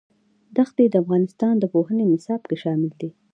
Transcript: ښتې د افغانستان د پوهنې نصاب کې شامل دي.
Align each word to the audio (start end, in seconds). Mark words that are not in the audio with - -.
ښتې 0.69 0.85
د 0.91 0.95
افغانستان 1.03 1.53
د 1.59 1.63
پوهنې 1.73 2.05
نصاب 2.11 2.41
کې 2.49 2.55
شامل 2.63 2.91
دي. 3.01 3.09